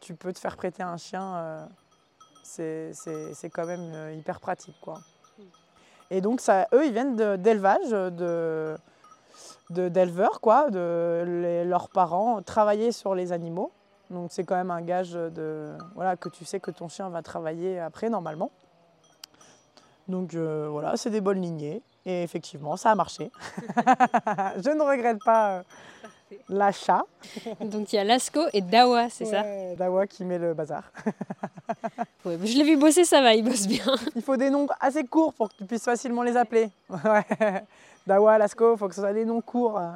[0.00, 1.66] tu peux te faire prêter un chien,
[2.42, 2.92] c'est
[3.50, 4.76] quand même hyper pratique.
[4.82, 4.98] Quoi.
[6.10, 8.76] Et donc, ça, eux, ils viennent d'élevage, de,
[9.70, 13.70] d'éleveurs, quoi, de leurs parents travailler sur les animaux.
[14.10, 17.22] Donc, c'est quand même un gage de, voilà, que tu sais que ton chien va
[17.22, 18.50] travailler après, normalement.
[20.08, 21.82] Donc euh, voilà, c'est des bonnes lignées.
[22.06, 23.30] Et effectivement, ça a marché.
[23.76, 25.62] je ne regrette pas euh,
[26.48, 27.04] l'achat.
[27.60, 29.44] Donc il y a Lasco et Dawa, c'est ça
[29.76, 30.84] Dawa qui met le bazar.
[32.24, 33.84] je l'ai vu bosser, ça va, il bosse bien.
[34.16, 36.70] Il faut des noms assez courts pour que tu puisses facilement les appeler.
[38.06, 39.78] Dawa, Lasco, il faut que ce soit des noms courts.
[39.78, 39.90] Euh,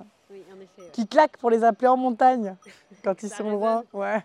[0.93, 2.57] qui claquent pour les appeler en montagne
[3.05, 3.85] quand ils sont loin.
[3.93, 4.23] Ouais.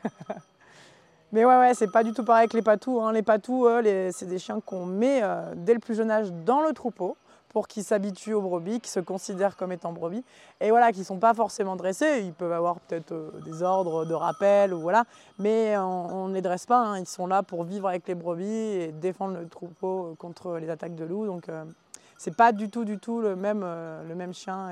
[1.32, 3.02] Mais ouais, ouais, c'est pas du tout pareil que les patous.
[3.02, 3.12] Hein.
[3.12, 3.68] Les patous,
[4.12, 7.18] c'est des chiens qu'on met euh, dès le plus jeune âge dans le troupeau
[7.58, 10.24] pour qu'ils s'habituent aux brebis, qu'ils se considèrent comme étant brebis.
[10.62, 12.22] Et voilà, qui ne sont pas forcément dressés.
[12.24, 15.06] Ils peuvent avoir peut-être euh, des ordres de rappel, ou voilà.
[15.40, 16.78] mais on ne les dresse pas.
[16.78, 17.00] Hein.
[17.00, 20.94] Ils sont là pour vivre avec les brebis et défendre le troupeau contre les attaques
[20.94, 21.26] de loups.
[21.26, 21.66] Donc, euh,
[22.20, 23.66] c'est pas du tout, du tout le même,
[24.08, 24.70] le même chien.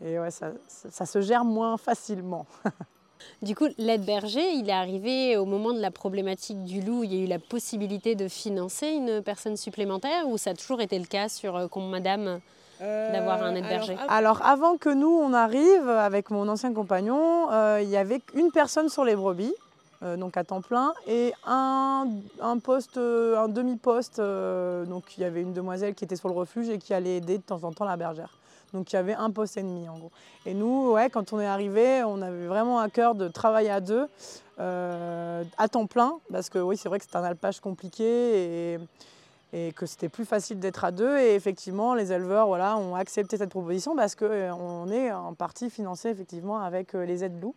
[0.00, 2.44] Et, et ouais, ça, ça se gère moins facilement.
[3.42, 7.02] Du coup, l'aide berger, il est arrivé au moment de la problématique du loup.
[7.02, 10.80] Il y a eu la possibilité de financer une personne supplémentaire ou ça a toujours
[10.80, 12.40] été le cas sur euh, Madame
[12.80, 17.50] euh, d'avoir un aide berger alors, avant que nous on arrive avec mon ancien compagnon,
[17.50, 19.54] euh, il y avait une personne sur les brebis.
[20.16, 22.06] donc à temps plein, et un,
[22.62, 24.20] poste, un demi-poste.
[24.20, 27.38] donc il y avait une demoiselle qui était sur le refuge et qui allait aider
[27.38, 28.30] de temps en temps la bergère.
[28.72, 30.10] Donc il y avait un poste et demi en gros.
[30.46, 33.80] Et nous, ouais, quand on est arrivé, on avait vraiment à cœur de travailler à
[33.80, 34.08] deux,
[34.58, 38.78] euh, à temps plein, parce que oui, c'est vrai que c'est un alpage compliqué et,
[39.76, 41.18] que c'était plus facile d'être à deux.
[41.18, 45.68] Et effectivement, les éleveurs voilà, ont accepté cette proposition parce qu'on euh, est en partie
[45.68, 47.54] financé effectivement avec euh, les aides loups.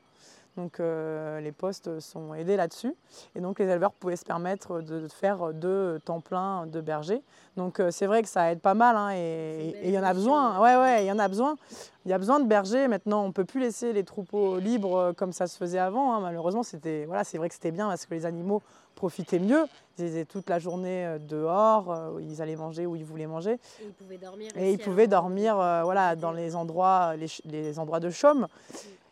[0.58, 2.94] Donc euh, les postes sont aidés là-dessus.
[3.36, 7.22] Et donc les éleveurs pouvaient se permettre de faire deux temps plein de bergers.
[7.58, 10.14] Donc euh, c'est vrai que ça aide pas mal hein, et il y en a
[10.14, 10.60] besoin.
[10.62, 11.58] Ouais, ouais, il y en a besoin.
[12.06, 12.88] Il y a besoin de bergers.
[12.88, 16.14] Maintenant, on ne peut plus laisser les troupeaux libres euh, comme ça se faisait avant.
[16.14, 16.22] Hein.
[16.22, 18.62] Malheureusement, c'était, voilà, c'est vrai que c'était bien parce que les animaux
[18.96, 19.66] profitaient mieux.
[19.98, 23.54] Ils étaient toute la journée dehors, ils allaient manger où ils voulaient manger.
[23.82, 28.10] Et ils pouvaient dormir, et ils pouvaient dormir voilà, dans les endroits, les, endroits de
[28.10, 28.48] chaume.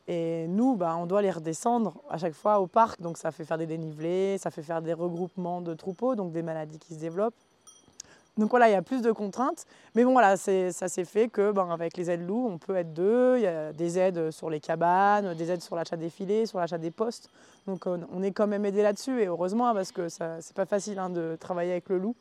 [0.08, 3.46] Et nous, bah, on doit les redescendre à chaque fois au parc, donc ça fait
[3.46, 7.00] faire des dénivelés, ça fait faire des regroupements de troupeaux, donc des maladies qui se
[7.00, 7.36] développent.
[8.38, 9.66] Donc voilà, il y a plus de contraintes.
[9.94, 12.92] Mais bon, voilà, ça s'est fait que ben, avec les aides loups, on peut être
[12.92, 13.38] deux.
[13.38, 16.60] Il y a des aides sur les cabanes, des aides sur l'achat des filets, sur
[16.60, 17.30] l'achat des postes.
[17.68, 21.12] Donc on est quand même aidé là-dessus et heureusement parce que c'est pas facile hein,
[21.12, 22.16] de travailler avec le loup.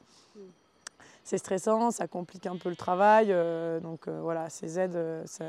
[1.24, 3.28] C'est stressant, ça complique un peu le travail.
[3.30, 5.44] Euh, donc euh, voilà, ces aides, euh, ça,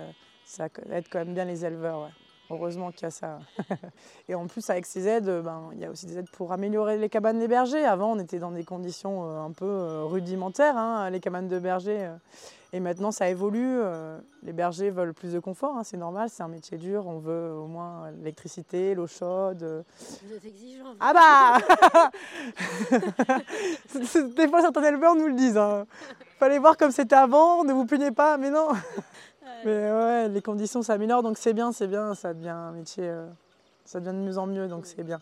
[0.45, 2.09] ça, aide quand même bien les éleveurs.
[2.49, 3.39] Heureusement qu'il y a ça.
[4.27, 6.97] et en plus, avec ces aides, ben, il y a aussi des aides pour améliorer
[6.97, 7.86] les cabanes des bergers.
[7.86, 11.58] Avant, on était dans des conditions euh, un peu euh, rudimentaires, hein, les cabanes de
[11.60, 12.06] bergers.
[12.06, 12.15] Euh.
[12.73, 13.82] Et maintenant, ça évolue.
[14.41, 17.06] Les bergers veulent plus de confort, hein, c'est normal, c'est un métier dur.
[17.06, 19.86] On veut au moins l'électricité, l'eau chaude.
[20.25, 20.95] Vous êtes exigeant.
[20.99, 22.97] Ah bah
[24.36, 25.56] Des fois, certains éleveurs nous le disent.
[25.56, 25.86] Hein.
[26.39, 28.69] Fallait voir comme c'était avant, ne vous plaignez pas, mais non
[29.65, 33.25] mais ouais, les conditions s'améliorent, donc c'est bien, c'est bien, ça devient un métier, euh,
[33.86, 35.19] ça devient de mieux en mieux, donc c'est bien.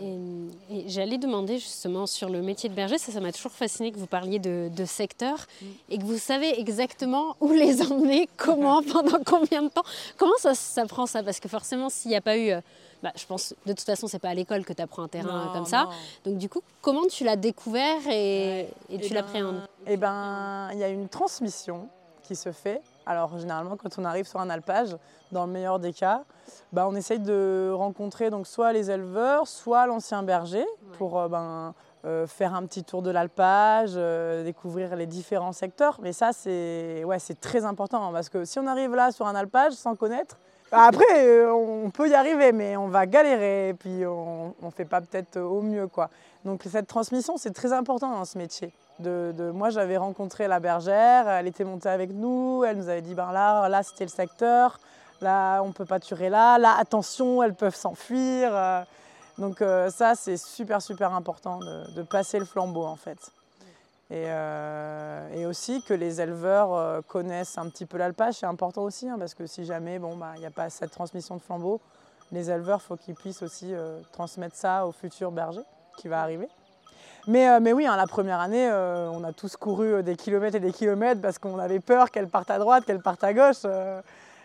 [0.00, 3.98] Et, j'allais demander justement sur le métier de berger, ça, ça m'a toujours fasciné que
[3.98, 5.66] vous parliez de, secteur mm.
[5.90, 9.84] et que vous savez exactement où les emmener, comment, pendant combien de temps.
[10.16, 11.22] Comment ça, ça prend ça?
[11.22, 12.50] Parce que forcément, s'il n'y a pas eu.
[12.50, 12.60] Euh,
[13.02, 15.50] bah, je pense, de toute façon, c'est pas à l'école que tu apprends un terrain
[15.52, 15.90] comme ça.
[16.24, 19.60] Donc, du coup, comment tu l'as découvert et, et tu eh l'appréhendes?
[19.86, 21.88] Eh ben, il y a une transmission
[22.22, 24.96] qui se fait alors généralement quand on arrive sur un alpage,
[25.32, 26.22] dans le meilleur des cas,
[26.72, 30.64] bah, on essaye de rencontrer donc soit les éleveurs, soit l'ancien berger
[30.98, 35.98] pour euh, ben, euh, faire un petit tour de l'alpage, euh, découvrir les différents secteurs.
[36.02, 39.34] Mais ça c'est ouais, très important hein, parce que si on arrive là sur un
[39.34, 40.36] alpage sans connaître,
[40.70, 44.84] bah, après, on peut y arriver, mais on va galérer et puis on ne fait
[44.84, 45.86] pas peut-être au mieux.
[45.86, 46.10] Quoi.
[46.46, 48.72] Donc cette transmission, c'est très important dans ce métier.
[49.00, 53.14] De, moi, j'avais rencontré la bergère, elle était montée avec nous, elle nous avait dit
[53.14, 54.78] ben là, là c'était le secteur,
[55.20, 58.50] là on peut pas tuer là, là attention, elles peuvent s'enfuir.
[58.52, 58.82] Euh.
[59.38, 63.18] Donc euh, ça, c'est super super important de, passer le flambeau en fait.
[64.10, 69.16] Et, euh, aussi que les éleveurs connaissent un petit peu l'alpage, c'est important aussi, hein,
[69.18, 71.80] parce que si jamais bon, bah, il n'y a pas cette transmission de flambeau,
[72.30, 73.74] les éleveurs, il faut qu'ils puissent aussi
[74.12, 75.62] transmettre ça au futur berger
[75.96, 76.48] qui va arriver.
[77.26, 80.14] Mais, euh, mais oui, hein, la première année, euh, on a tous couru euh, des
[80.14, 83.34] kilomètres et des kilomètres parce qu'on avait peur qu'elle parte à droite, qu'elle parte à
[83.34, 83.66] gauche.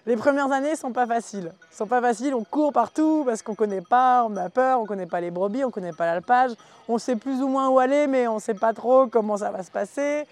[0.07, 1.51] les premières années ne sont pas faciles.
[1.71, 4.83] sont pas faciles, on court partout parce qu'on ne connaît pas, on a peur, on
[4.83, 6.51] ne connaît pas les brebis, on ne connaît pas l'alpage.
[6.87, 9.51] On sait plus ou moins où aller, mais on ne sait pas trop comment ça
[9.51, 10.25] va se passer.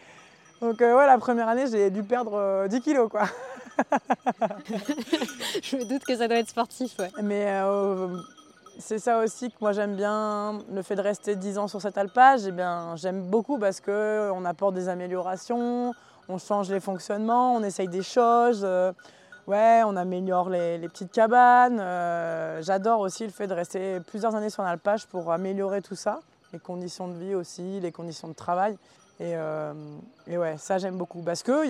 [0.60, 3.10] Donc ouais, la première année, j'ai dû perdre 10 kilos.
[3.10, 3.22] Quoi.
[5.62, 6.98] Je me doute que ça doit être sportif.
[6.98, 7.12] Ouais.
[7.22, 7.62] Mais
[8.80, 11.98] c'est ça aussi que moi j'aime bien, le fait de rester 10 ans sur cet
[11.98, 15.94] alpage, eh bien, j'aime beaucoup parce qu'on apporte des améliorations,
[16.30, 18.94] on change les fonctionnements, on essaye des choses, euh,
[19.48, 21.80] ouais, on améliore les, petites cabanes.
[21.80, 25.96] Euh, j'adore aussi le fait de rester plusieurs années sur un alpage pour améliorer tout
[25.96, 26.22] ça,
[26.54, 28.78] les conditions de vie aussi, les conditions de travail.
[29.20, 29.74] Et, euh,
[30.28, 31.70] ouais, ça j'aime beaucoup parce que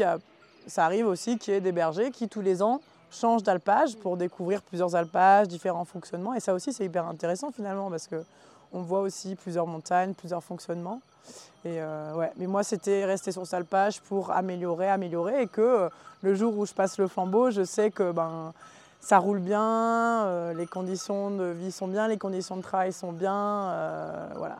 [0.68, 4.18] ça arrive aussi qu'il y ait des bergers qui tous les ans change d'alpage pour
[4.18, 6.34] découvrir plusieurs alpages, différents fonctionnements.
[6.34, 11.02] Et ça aussi, c'est hyper intéressant finalement parce qu'on voit aussi plusieurs montagnes, plusieurs fonctionnements.
[11.66, 12.32] Et euh, ouais.
[12.38, 15.90] Mais moi, c'était rester sur cet alpage pour améliorer, améliorer et que euh,
[16.22, 18.54] le jour où je passe le flambeau, je sais que ben,
[19.02, 19.64] ça roule bien,
[20.26, 23.74] euh, les conditions de vie sont bien, les conditions de travail sont bien.
[24.38, 24.58] voilà,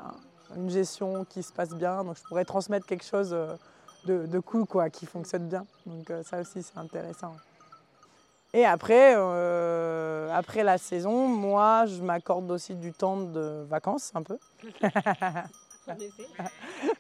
[0.58, 2.04] une gestion qui se passe bien.
[2.04, 3.36] Donc je pourrais transmettre quelque chose
[4.06, 5.66] de, de cool, quoi, qui fonctionne bien.
[5.86, 7.34] Donc ça aussi, c'est intéressant.
[8.54, 14.24] Et après, euh, après la saison, moi, je m'accorde aussi du temps de vacances un
[14.24, 14.38] peu.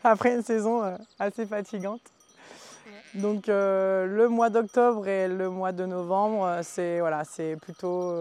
[0.03, 2.01] après une saison euh, assez fatigante.
[3.15, 8.13] Donc euh, le mois d'octobre et le mois de novembre, c'est voilà, c'est plutôt,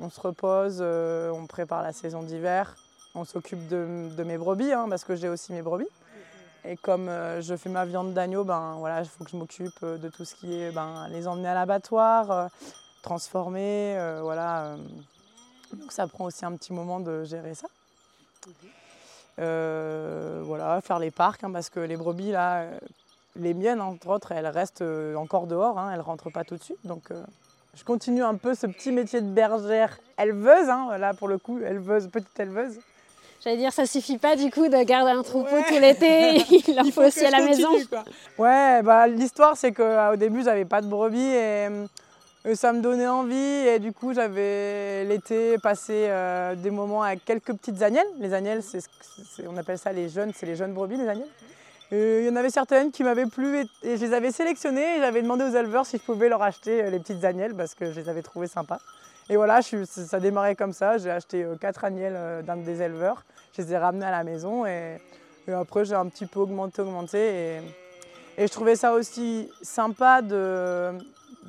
[0.00, 2.76] on se repose, on prépare la saison d'hiver,
[3.16, 5.88] on s'occupe de, mes brebis hein, parce que j'ai aussi mes brebis.
[6.64, 9.72] Et comme euh, je fais ma viande d'agneau, ben, voilà, il faut que je m'occupe
[9.82, 12.46] euh, de tout ce qui est ben, les emmener à l'abattoir, euh,
[13.02, 13.96] transformer.
[14.22, 14.76] voilà,
[15.72, 17.68] donc ça prend aussi un petit moment de gérer ça.
[19.36, 22.66] voilà, faire les parcs, hein, parce que les brebis, là,
[23.36, 24.84] les miennes, entre autres, elles restent
[25.16, 26.84] encore dehors, hein, elles ne rentrent pas tout de suite.
[26.84, 27.12] Donc
[27.74, 31.60] je continue un peu ce petit métier de bergère éleveuse, hein, là pour le coup,
[31.60, 32.80] éleveuse, petite éleveuse.
[33.48, 36.34] J'allais dire, ça suffit pas du coup de garder un troupeau tout l'été,
[36.68, 37.70] il en faut, aussi à la maison.
[38.36, 41.86] Ouais, bah, l'histoire c'est qu'au début j'avais pas de brebis et, euh,
[42.52, 47.54] ça me donnait envie et du coup j'avais l'été passé euh, des moments avec quelques
[47.54, 48.06] petites agnelles.
[48.18, 48.82] Les agnelles, c'est,
[49.48, 51.30] on appelle ça les jeunes, c'est les jeunes brebis les agnelles.
[51.90, 55.22] Il y en avait certaines qui m'avaient plu et, je les avais sélectionnées et j'avais
[55.22, 57.98] demandé aux éleveurs si je pouvais leur acheter euh, les petites agnelles parce que je
[57.98, 58.78] les avais trouvées sympas.
[59.30, 60.96] Et voilà, ça a démarré comme ça.
[60.96, 63.24] J'ai acheté euh, quatre agnelles euh, d'un des éleveurs.
[63.56, 64.98] Je les ai ramenées à la maison et,
[65.52, 67.60] après j'ai un petit peu augmenté, augmenté.
[68.38, 70.92] Et, je trouvais ça aussi sympa de,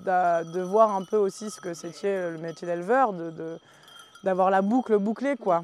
[0.06, 3.14] de, voir un peu aussi ce que c'était le métier d'éleveur,
[4.24, 5.64] d'avoir la boucle bouclée, quoi.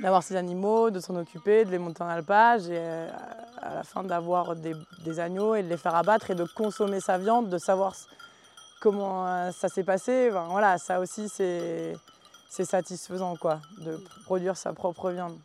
[0.00, 3.08] D'avoir ces animaux, de s'en occuper, de les monter en alpage et euh,
[3.62, 7.00] à la fin d'avoir des, des, agneaux et de les faire abattre et de consommer
[7.00, 7.94] sa viande, de savoir
[8.84, 10.28] comment euh, ça s'est passé.
[10.50, 11.96] voilà, ça aussi, c'est
[12.50, 15.38] satisfaisant quoi, de produire sa propre viande.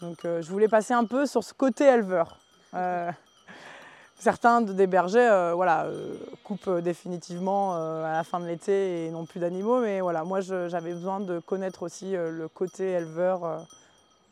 [0.00, 2.38] Donc euh, je voulais passer un peu sur ce côté éleveur.
[2.74, 3.10] Euh,
[4.16, 5.88] certains des bergers voilà,
[6.44, 10.92] coupent définitivement à la fin de l'été et n'ont plus d'animaux, mais voilà, moi j'avais
[10.92, 13.66] besoin de connaître aussi le côté éleveur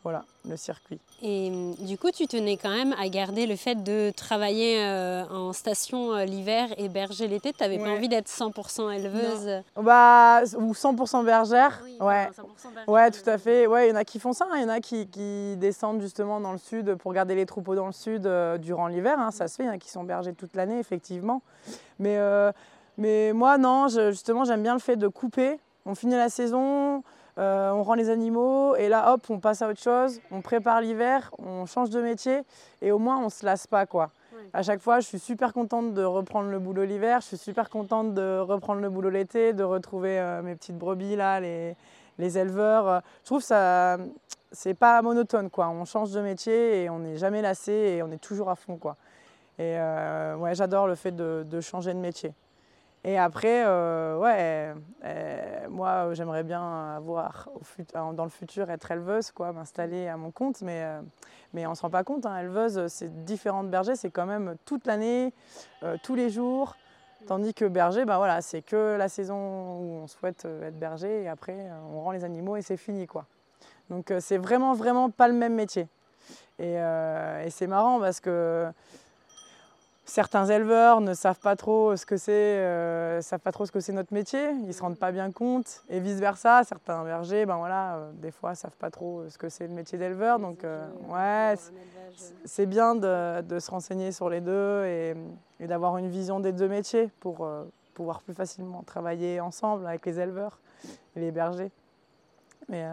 [0.07, 1.01] voilà, le circuit.
[1.21, 5.25] Et hum, du coup, tu tenais quand même à garder le fait de travailler euh,
[5.25, 7.51] en station euh, l'hiver et berger l'été.
[7.51, 9.63] Tu n'avais pas envie d'être 100% éleveuse?
[9.75, 11.83] Bah, Ou 100% bergère.
[11.99, 12.29] ouais.
[12.87, 13.67] ouais, tout à fait.
[13.67, 14.47] Ouais, il y en a qui font ça.
[14.49, 14.55] Hein.
[14.55, 17.87] Il y en a qui, descendent justement dans le sud pour garder les troupeaux dans
[17.87, 19.19] le sud euh, durant l'hiver.
[19.19, 19.31] Hein.
[19.31, 21.41] Ça se fait, il y en a qui sont bergers toute l'année, effectivement.
[21.99, 22.17] Mais,
[22.97, 25.59] mais moi, non, justement, j'aime bien le fait de couper.
[25.85, 27.03] On finit la saison,
[27.37, 30.81] euh, on rend les animaux et là, hop, on passe à autre chose, on prépare
[30.81, 32.41] l'hiver, on change de métier
[32.81, 34.11] et au moins on se lasse pas quoi.
[34.53, 37.69] À chaque fois, je suis super contente de reprendre le boulot l'hiver, je suis super
[37.69, 41.75] contente de reprendre le boulot l'été, de retrouver euh, mes petites brebis là, les,
[42.19, 43.01] éleveurs.
[43.21, 43.97] Je trouve ça,
[44.51, 45.69] c'est pas monotone quoi.
[45.69, 48.77] On change de métier et on n'est jamais lassé et on est toujours à fond
[48.77, 48.95] quoi.
[49.59, 52.33] Et euh, ouais, j'adore le fait de, changer de métier.
[53.07, 57.47] Et après, euh, ouais, euh, moi j'aimerais bien avoir
[57.93, 60.85] dans le futur être éleveuse, quoi, m'installer à mon compte, mais,
[61.53, 62.25] mais on ne se rend pas compte.
[62.25, 65.33] Hein, éleveuse, c'est différentes bergers, c'est quand même toute l'année,
[66.03, 66.75] tous les jours.
[67.27, 69.37] Tandis que berger, ben voilà, c'est que la saison
[69.77, 71.55] où on souhaite être berger et après
[71.89, 73.25] on rend les animaux et c'est fini quoi.
[73.89, 75.87] Donc c'est vraiment vraiment pas le même métier.
[76.59, 76.77] Et
[77.51, 78.69] c'est marrant parce que
[80.07, 83.79] certains éleveurs ne savent pas trop ce que c'est, euh, savent pas trop ce que
[83.79, 87.57] c'est notre métier, ils se rendent pas bien compte, et vice versa, certains bergers, ben
[87.57, 90.87] voilà, euh, des fois savent pas trop ce que c'est le métier d'éleveur, donc euh,
[91.09, 91.55] ouais,
[92.45, 95.13] c'est bien de, se renseigner sur les deux et,
[95.59, 97.47] et d'avoir une vision des deux métiers pour
[97.93, 100.59] pouvoir plus facilement travailler ensemble avec les éleveurs
[101.15, 101.71] et les bergers.
[102.69, 102.85] Mais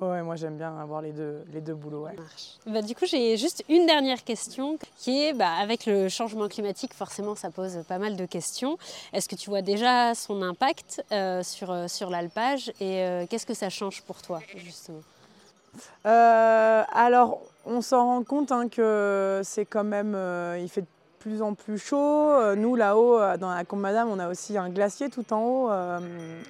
[0.00, 2.08] Ouais, moi j'aime bien avoir les deux, les deux boulots.
[2.66, 6.92] Bah, du coup, j'ai juste une dernière question qui est bah, avec le changement climatique,
[6.94, 8.78] forcément ça pose pas mal de questions.
[9.12, 13.46] Est-ce que tu vois déjà son impact euh, sur, euh, sur l'alpage et euh, qu'est-ce
[13.46, 15.02] que ça change pour toi justement?
[16.04, 20.16] Alors, on s'en rend compte hein, que c'est quand même.
[20.60, 20.84] il fait
[21.22, 22.32] plus en plus chaud.
[22.32, 25.40] Euh, nous, là-haut, euh, dans la Combe Madame, on a aussi un glacier tout en
[25.40, 26.00] haut, euh,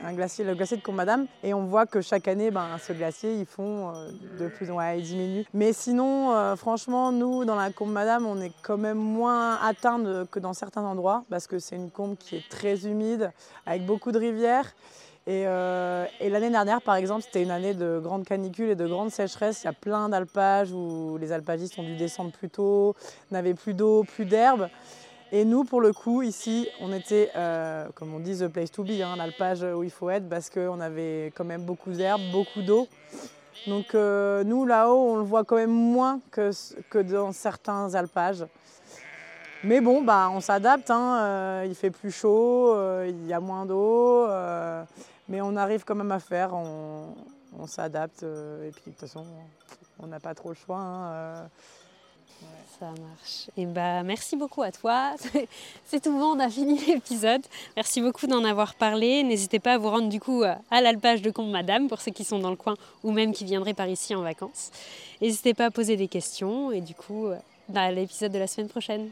[0.03, 1.27] le glacier de Combe Madame.
[1.43, 3.93] Et on voit que chaque année, ben, ce glacier, ils font
[4.39, 5.45] de plus en moins, il diminue.
[5.53, 10.01] Mais sinon, franchement, nous, dans la Combe Madame, on est quand même moins atteint
[10.31, 13.31] que dans certains endroits, parce que c'est une combe qui est très humide,
[13.67, 14.73] avec beaucoup de rivières.
[15.29, 19.11] Euh, et, l'année dernière, par exemple, c'était une année de grande canicule et de grande
[19.11, 19.63] sécheresse.
[19.63, 22.95] Il y a plein d'alpages où les alpagistes ont dû descendre plus tôt,
[23.31, 24.69] n'avaient plus d'eau, plus d'herbe.
[25.31, 28.83] Et nous, pour le coup, ici, on était, euh, comme on dit, the place to
[28.83, 32.61] be, hein, l'alpage où il faut être, parce qu'on avait quand même beaucoup d'herbe, beaucoup
[32.61, 32.87] d'eau.
[33.67, 38.45] Donc euh, nous, là-haut, on le voit quand même moins que, dans certains alpages.
[39.65, 44.27] Mais bon, bah, on s'adapte, hein, il fait plus chaud, il y a moins d'eau.
[45.33, 48.23] Mais on arrive quand même à faire, on, s'adapte.
[48.23, 49.25] Euh, et puis de toute façon,
[49.99, 50.77] on n'a pas trop le choix.
[50.77, 51.47] Hein, euh.
[52.79, 53.49] Ça marche.
[53.57, 55.15] Et bah, merci beaucoup à toi.
[55.87, 57.41] C'est tout bon, on a fini l'épisode.
[57.77, 59.23] Merci beaucoup d'en avoir parlé.
[59.23, 62.25] N'hésitez pas à vous rendre du coup à l'alpage de Combe Madame pour ceux qui
[62.25, 64.71] sont dans le coin ou même qui viendraient par ici en vacances.
[65.23, 67.29] N'hésitez pas à poser des questions et du coup,
[67.71, 69.09] bah, à l'épisode de la semaine prochaine.